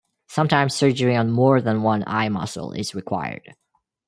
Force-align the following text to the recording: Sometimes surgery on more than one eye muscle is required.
Sometimes 0.27 0.73
surgery 0.73 1.15
on 1.15 1.29
more 1.29 1.61
than 1.61 1.83
one 1.83 2.03
eye 2.07 2.27
muscle 2.27 2.71
is 2.71 2.95
required. 2.95 3.53